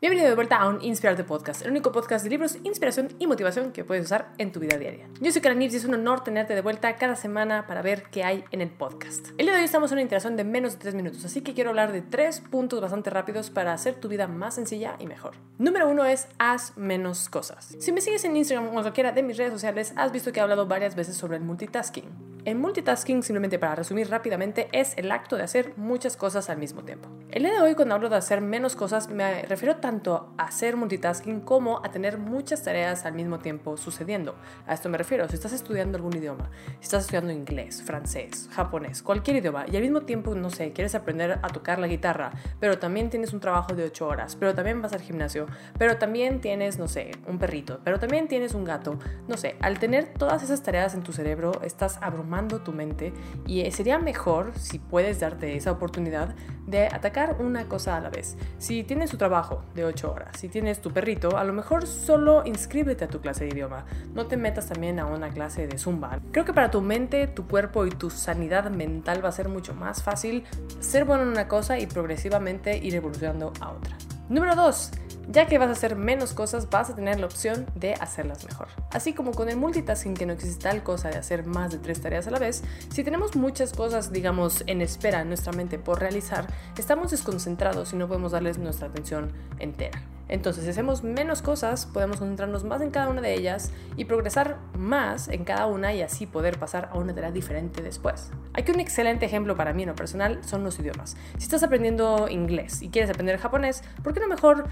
Bienvenido 0.00 0.28
de 0.28 0.34
vuelta 0.34 0.56
a 0.56 0.68
un 0.68 0.82
Inspirarte 0.82 1.24
Podcast, 1.24 1.62
el 1.62 1.70
único 1.70 1.90
podcast 1.90 2.24
de 2.24 2.30
libros, 2.30 2.58
inspiración 2.64 3.08
y 3.18 3.26
motivación 3.26 3.72
que 3.72 3.84
puedes 3.84 4.04
usar 4.04 4.32
en 4.36 4.52
tu 4.52 4.60
vida 4.60 4.76
diaria. 4.76 5.08
Yo 5.20 5.32
soy 5.32 5.40
Karen 5.40 5.62
y 5.62 5.66
es 5.66 5.84
un 5.84 5.94
honor 5.94 6.22
tenerte 6.22 6.54
de 6.54 6.60
vuelta 6.60 6.96
cada 6.96 7.16
semana 7.16 7.66
para 7.66 7.80
ver 7.80 8.02
qué 8.10 8.22
hay 8.22 8.44
en 8.50 8.60
el 8.60 8.68
podcast. 8.68 9.28
El 9.38 9.46
día 9.46 9.54
de 9.54 9.60
hoy 9.60 9.64
estamos 9.64 9.92
en 9.92 9.96
una 9.96 10.02
interacción 10.02 10.36
de 10.36 10.44
menos 10.44 10.74
de 10.74 10.80
3 10.80 10.94
minutos, 10.94 11.24
así 11.24 11.40
que 11.40 11.54
quiero 11.54 11.70
hablar 11.70 11.92
de 11.92 12.02
tres 12.02 12.40
puntos 12.40 12.82
bastante 12.82 13.08
rápidos 13.08 13.48
para 13.48 13.72
hacer 13.72 13.94
tu 13.94 14.08
vida 14.08 14.26
más 14.26 14.56
sencilla 14.56 14.96
y 14.98 15.06
mejor. 15.06 15.36
Número 15.58 15.88
uno 15.88 16.04
es 16.04 16.26
haz 16.38 16.76
menos 16.76 17.30
cosas. 17.30 17.76
Si 17.78 17.92
me 17.92 18.02
sigues 18.02 18.24
en 18.24 18.36
Instagram 18.36 18.66
o 18.66 18.76
en 18.76 18.82
cualquiera 18.82 19.12
de 19.12 19.22
mis 19.22 19.38
redes 19.38 19.52
sociales, 19.52 19.94
has 19.96 20.12
visto 20.12 20.32
que 20.32 20.40
he 20.40 20.42
hablado 20.42 20.66
varias 20.66 20.96
veces 20.96 21.16
sobre 21.16 21.36
el 21.36 21.44
multitasking. 21.44 22.23
El 22.44 22.56
multitasking, 22.56 23.22
simplemente 23.22 23.58
para 23.58 23.74
resumir 23.74 24.10
rápidamente, 24.10 24.68
es 24.72 24.98
el 24.98 25.10
acto 25.12 25.38
de 25.38 25.44
hacer 25.44 25.72
muchas 25.78 26.14
cosas 26.14 26.50
al 26.50 26.58
mismo 26.58 26.82
tiempo. 26.82 27.08
El 27.30 27.44
día 27.44 27.54
de 27.54 27.60
hoy, 27.60 27.74
cuando 27.74 27.94
hablo 27.94 28.10
de 28.10 28.16
hacer 28.16 28.42
menos 28.42 28.76
cosas, 28.76 29.08
me 29.08 29.44
refiero 29.44 29.76
tanto 29.76 30.34
a 30.36 30.44
hacer 30.44 30.76
multitasking 30.76 31.40
como 31.40 31.82
a 31.82 31.90
tener 31.90 32.18
muchas 32.18 32.62
tareas 32.62 33.06
al 33.06 33.14
mismo 33.14 33.38
tiempo 33.38 33.78
sucediendo. 33.78 34.34
A 34.66 34.74
esto 34.74 34.90
me 34.90 34.98
refiero, 34.98 35.26
si 35.26 35.36
estás 35.36 35.54
estudiando 35.54 35.96
algún 35.96 36.14
idioma, 36.18 36.50
si 36.80 36.82
estás 36.82 37.04
estudiando 37.04 37.32
inglés, 37.32 37.82
francés, 37.82 38.50
japonés, 38.52 39.02
cualquier 39.02 39.38
idioma, 39.38 39.64
y 39.66 39.76
al 39.76 39.82
mismo 39.82 40.02
tiempo, 40.02 40.34
no 40.34 40.50
sé, 40.50 40.72
quieres 40.72 40.94
aprender 40.94 41.38
a 41.40 41.48
tocar 41.48 41.78
la 41.78 41.86
guitarra, 41.86 42.30
pero 42.60 42.78
también 42.78 43.08
tienes 43.08 43.32
un 43.32 43.40
trabajo 43.40 43.74
de 43.74 43.84
8 43.84 44.06
horas, 44.06 44.36
pero 44.36 44.54
también 44.54 44.82
vas 44.82 44.92
al 44.92 45.00
gimnasio, 45.00 45.46
pero 45.78 45.96
también 45.96 46.42
tienes, 46.42 46.78
no 46.78 46.88
sé, 46.88 47.12
un 47.26 47.38
perrito, 47.38 47.80
pero 47.84 47.98
también 47.98 48.28
tienes 48.28 48.52
un 48.52 48.64
gato, 48.64 48.98
no 49.28 49.38
sé, 49.38 49.56
al 49.62 49.78
tener 49.78 50.12
todas 50.12 50.42
esas 50.42 50.62
tareas 50.62 50.92
en 50.92 51.02
tu 51.02 51.14
cerebro, 51.14 51.62
estás 51.62 51.96
abrumado 52.02 52.33
tu 52.42 52.72
mente 52.72 53.12
y 53.46 53.60
eh, 53.60 53.70
sería 53.70 53.98
mejor 53.98 54.52
si 54.58 54.78
puedes 54.78 55.20
darte 55.20 55.56
esa 55.56 55.72
oportunidad 55.72 56.34
de 56.66 56.86
atacar 56.86 57.36
una 57.40 57.68
cosa 57.68 57.96
a 57.96 58.00
la 58.00 58.10
vez. 58.10 58.36
Si 58.58 58.82
tienes 58.84 59.10
tu 59.10 59.16
trabajo 59.16 59.62
de 59.74 59.84
8 59.84 60.12
horas, 60.12 60.36
si 60.38 60.48
tienes 60.48 60.80
tu 60.80 60.92
perrito, 60.92 61.36
a 61.36 61.44
lo 61.44 61.52
mejor 61.52 61.86
solo 61.86 62.42
inscríbete 62.44 63.04
a 63.04 63.08
tu 63.08 63.20
clase 63.20 63.44
de 63.44 63.50
idioma. 63.50 63.84
No 64.14 64.26
te 64.26 64.36
metas 64.36 64.66
también 64.66 64.98
a 64.98 65.06
una 65.06 65.30
clase 65.30 65.66
de 65.66 65.78
zumba. 65.78 66.20
Creo 66.32 66.44
que 66.44 66.52
para 66.52 66.70
tu 66.70 66.80
mente, 66.80 67.26
tu 67.26 67.46
cuerpo 67.46 67.86
y 67.86 67.90
tu 67.90 68.10
sanidad 68.10 68.70
mental 68.70 69.24
va 69.24 69.28
a 69.28 69.32
ser 69.32 69.48
mucho 69.48 69.74
más 69.74 70.02
fácil 70.02 70.44
ser 70.80 71.04
bueno 71.04 71.22
en 71.22 71.28
una 71.28 71.48
cosa 71.48 71.78
y 71.78 71.86
progresivamente 71.86 72.76
ir 72.78 72.94
evolucionando 72.94 73.52
a 73.60 73.70
otra. 73.70 73.96
Número 74.28 74.56
2 74.56 75.03
ya 75.28 75.46
que 75.46 75.58
vas 75.58 75.68
a 75.68 75.72
hacer 75.72 75.96
menos 75.96 76.34
cosas, 76.34 76.70
vas 76.70 76.90
a 76.90 76.94
tener 76.94 77.20
la 77.20 77.26
opción 77.26 77.66
de 77.74 77.94
hacerlas 77.94 78.44
mejor. 78.44 78.68
Así 78.90 79.12
como 79.12 79.32
con 79.32 79.48
el 79.48 79.56
multitasking 79.56 80.14
que 80.14 80.26
no 80.26 80.32
existe 80.32 80.62
tal 80.62 80.82
cosa 80.82 81.10
de 81.10 81.16
hacer 81.16 81.46
más 81.46 81.72
de 81.72 81.78
tres 81.78 82.00
tareas 82.00 82.26
a 82.26 82.30
la 82.30 82.38
vez, 82.38 82.62
si 82.90 83.04
tenemos 83.04 83.36
muchas 83.36 83.72
cosas, 83.72 84.12
digamos, 84.12 84.64
en 84.66 84.80
espera 84.80 85.22
en 85.22 85.28
nuestra 85.28 85.52
mente 85.52 85.78
por 85.78 86.00
realizar, 86.00 86.46
estamos 86.78 87.10
desconcentrados 87.10 87.92
y 87.92 87.96
no 87.96 88.08
podemos 88.08 88.32
darles 88.32 88.58
nuestra 88.58 88.88
atención 88.88 89.32
entera. 89.58 90.02
Entonces, 90.28 90.64
si 90.64 90.70
hacemos 90.70 91.02
menos 91.02 91.42
cosas, 91.42 91.86
podemos 91.86 92.16
concentrarnos 92.16 92.64
más 92.64 92.80
en 92.80 92.90
cada 92.90 93.08
una 93.08 93.20
de 93.20 93.34
ellas 93.34 93.72
y 93.96 94.06
progresar 94.06 94.58
más 94.76 95.28
en 95.28 95.44
cada 95.44 95.66
una 95.66 95.92
y 95.92 96.00
así 96.00 96.26
poder 96.26 96.58
pasar 96.58 96.88
a 96.92 96.98
una 96.98 97.14
tarea 97.14 97.30
diferente 97.30 97.82
después. 97.82 98.30
Aquí 98.54 98.72
un 98.72 98.80
excelente 98.80 99.26
ejemplo 99.26 99.56
para 99.56 99.74
mí 99.74 99.82
en 99.82 99.90
lo 99.90 99.94
personal 99.94 100.42
son 100.42 100.64
los 100.64 100.78
idiomas. 100.78 101.16
Si 101.36 101.44
estás 101.44 101.62
aprendiendo 101.62 102.28
inglés 102.28 102.80
y 102.80 102.88
quieres 102.88 103.10
aprender 103.10 103.38
japonés, 103.38 103.82
¿por 104.02 104.14
qué 104.14 104.20
no 104.20 104.28
mejor 104.28 104.68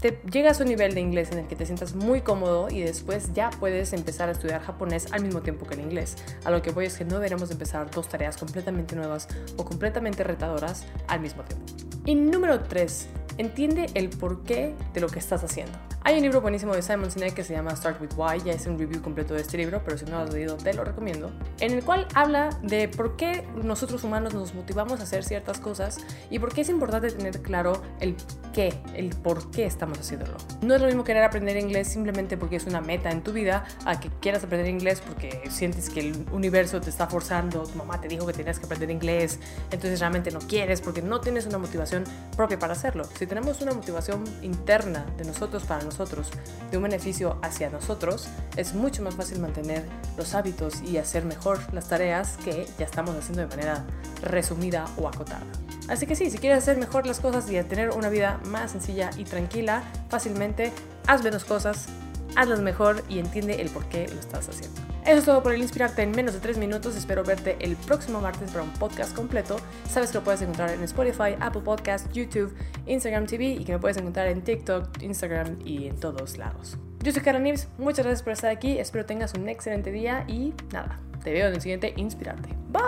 te 0.00 0.20
llegas 0.30 0.60
a 0.60 0.64
un 0.64 0.68
nivel 0.68 0.94
de 0.94 1.00
inglés 1.00 1.30
en 1.32 1.38
el 1.38 1.46
que 1.46 1.56
te 1.56 1.66
sientas 1.66 1.94
muy 1.94 2.20
cómodo 2.20 2.68
y 2.70 2.80
después 2.80 3.32
ya 3.32 3.50
puedes 3.50 3.92
empezar 3.92 4.28
a 4.28 4.32
estudiar 4.32 4.60
japonés 4.62 5.12
al 5.12 5.22
mismo 5.22 5.40
tiempo 5.40 5.66
que 5.66 5.74
el 5.74 5.80
inglés. 5.80 6.16
A 6.44 6.50
lo 6.50 6.62
que 6.62 6.70
voy 6.70 6.86
es 6.86 6.98
que 6.98 7.04
no 7.04 7.16
deberemos 7.16 7.50
empezar 7.50 7.90
dos 7.90 8.08
tareas 8.08 8.36
completamente 8.36 8.96
nuevas 8.96 9.28
o 9.56 9.64
completamente 9.64 10.24
retadoras 10.24 10.84
al 11.06 11.20
mismo 11.20 11.42
tiempo. 11.42 11.66
Y 12.06 12.14
número 12.14 12.60
3, 12.60 13.08
entiende 13.38 13.86
el 13.94 14.10
porqué 14.10 14.74
de 14.92 15.00
lo 15.00 15.08
que 15.08 15.18
estás 15.18 15.42
haciendo. 15.42 15.78
Hay 16.02 16.16
un 16.16 16.22
libro 16.22 16.40
buenísimo 16.40 16.74
de 16.74 16.82
Simon 16.82 17.10
Sinek 17.10 17.34
que 17.34 17.44
se 17.44 17.54
llama 17.54 17.74
Start 17.74 18.00
with 18.00 18.10
Why, 18.16 18.40
ya 18.44 18.52
es 18.52 18.66
un 18.66 18.78
review 18.78 19.02
completo 19.02 19.34
de 19.34 19.40
este 19.40 19.56
libro, 19.56 19.82
pero 19.84 19.98
si 19.98 20.04
no 20.04 20.12
lo 20.12 20.18
has 20.18 20.32
leído 20.32 20.56
te 20.56 20.72
lo 20.72 20.84
recomiendo, 20.84 21.30
en 21.60 21.72
el 21.72 21.84
cual 21.84 22.06
habla 22.14 22.50
de 22.62 22.88
por 22.88 23.16
qué 23.16 23.46
nosotros 23.62 24.04
humanos 24.04 24.34
nos 24.34 24.54
motivamos 24.54 25.00
a 25.00 25.02
hacer 25.02 25.24
ciertas 25.24 25.60
cosas 25.60 25.98
y 26.30 26.38
por 26.38 26.54
qué 26.54 26.62
es 26.62 26.68
importante 26.68 27.10
tener 27.10 27.42
claro 27.42 27.82
el 28.00 28.16
qué, 28.52 28.74
el 28.94 29.10
por 29.10 29.50
qué 29.50 29.66
estamos 29.66 29.98
haciéndolo. 29.98 30.36
No 30.62 30.74
es 30.74 30.80
lo 30.80 30.86
mismo 30.86 31.04
querer 31.04 31.24
aprender 31.24 31.56
inglés 31.56 31.88
simplemente 31.88 32.36
porque 32.36 32.56
es 32.56 32.66
una 32.66 32.80
meta 32.80 33.10
en 33.10 33.22
tu 33.22 33.32
vida 33.32 33.64
a 33.84 34.00
que 34.00 34.08
quieras 34.20 34.44
aprender 34.44 34.68
inglés 34.68 35.02
porque 35.06 35.42
sientes 35.50 35.90
que 35.90 36.00
el 36.00 36.26
universo 36.32 36.80
te 36.80 36.90
está 36.90 37.06
forzando, 37.06 37.64
tu 37.64 37.76
mamá 37.76 38.00
te 38.00 38.08
dijo 38.08 38.26
que 38.26 38.32
tenías 38.32 38.58
que 38.58 38.64
aprender 38.64 38.90
inglés, 38.90 39.38
entonces 39.70 40.00
realmente 40.00 40.30
no 40.30 40.40
quieres 40.40 40.80
porque 40.80 41.02
no 41.02 41.20
tienes 41.20 41.46
una 41.46 41.58
motivación 41.58 42.04
propia 42.36 42.58
para 42.58 42.72
hacerlo. 42.72 43.04
Si 43.04 43.26
tenemos 43.28 43.60
una 43.60 43.72
motivación 43.72 44.24
interna 44.42 45.06
de 45.16 45.24
nosotros 45.24 45.64
para 45.64 45.84
nosotros, 45.84 46.30
de 46.70 46.76
un 46.76 46.82
beneficio 46.82 47.38
hacia 47.42 47.70
nosotros, 47.70 48.28
es 48.56 48.74
mucho 48.74 49.02
más 49.02 49.14
fácil 49.14 49.38
mantener 49.38 49.84
los 50.16 50.34
hábitos 50.34 50.80
y 50.82 50.96
hacer 50.96 51.24
mejor 51.24 51.58
las 51.72 51.88
tareas 51.88 52.36
que 52.44 52.66
ya 52.78 52.86
estamos 52.86 53.14
haciendo 53.14 53.42
de 53.42 53.48
manera 53.48 53.84
resumida 54.22 54.86
o 54.96 55.06
acotada. 55.06 55.46
Así 55.88 56.06
que 56.06 56.16
sí, 56.16 56.30
si 56.30 56.38
quieres 56.38 56.58
hacer 56.58 56.76
mejor 56.76 57.06
las 57.06 57.20
cosas 57.20 57.50
y 57.50 57.62
tener 57.62 57.90
una 57.90 58.08
vida 58.08 58.40
más 58.44 58.72
sencilla 58.72 59.10
y 59.16 59.24
tranquila, 59.24 59.82
fácilmente, 60.08 60.72
haz 61.06 61.22
menos 61.22 61.44
cosas, 61.44 61.86
hazlas 62.38 62.60
mejor 62.60 63.02
y 63.08 63.18
entiende 63.18 63.60
el 63.60 63.68
por 63.68 63.84
qué 63.86 64.06
lo 64.08 64.20
estás 64.20 64.48
haciendo. 64.48 64.80
Eso 65.04 65.18
es 65.18 65.24
todo 65.24 65.42
por 65.42 65.54
el 65.54 65.60
Inspirarte 65.60 66.02
en 66.02 66.12
menos 66.12 66.34
de 66.34 66.40
3 66.40 66.58
minutos. 66.58 66.94
Espero 66.94 67.24
verte 67.24 67.56
el 67.60 67.74
próximo 67.76 68.20
martes 68.20 68.50
para 68.50 68.62
un 68.62 68.72
podcast 68.74 69.14
completo. 69.14 69.56
Sabes 69.90 70.10
que 70.10 70.18
lo 70.18 70.24
puedes 70.24 70.40
encontrar 70.42 70.70
en 70.70 70.82
Spotify, 70.84 71.34
Apple 71.40 71.62
Podcast, 71.62 72.12
YouTube, 72.12 72.54
Instagram 72.86 73.26
TV 73.26 73.46
y 73.46 73.64
que 73.64 73.72
me 73.72 73.78
puedes 73.78 73.96
encontrar 73.96 74.28
en 74.28 74.42
TikTok, 74.42 75.02
Instagram 75.02 75.58
y 75.64 75.88
en 75.88 75.96
todos 75.96 76.38
lados. 76.38 76.78
Yo 77.00 77.12
soy 77.12 77.22
Karen 77.22 77.42
Nibs, 77.42 77.68
muchas 77.78 78.04
gracias 78.04 78.22
por 78.22 78.32
estar 78.34 78.50
aquí. 78.50 78.78
Espero 78.78 79.04
tengas 79.04 79.34
un 79.34 79.48
excelente 79.48 79.90
día 79.90 80.24
y 80.28 80.54
nada, 80.72 81.00
te 81.24 81.32
veo 81.32 81.48
en 81.48 81.54
el 81.54 81.60
siguiente 81.60 81.92
Inspirarte. 81.96 82.50
Bye. 82.70 82.87